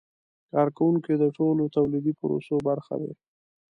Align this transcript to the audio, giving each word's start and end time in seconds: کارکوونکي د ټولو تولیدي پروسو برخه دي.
کارکوونکي 0.51 1.13
د 1.17 1.23
ټولو 1.37 1.63
تولیدي 1.75 2.13
پروسو 2.19 2.55
برخه 2.67 2.95
دي. 3.01 3.11